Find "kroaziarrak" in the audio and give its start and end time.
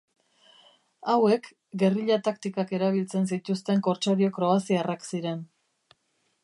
4.39-5.07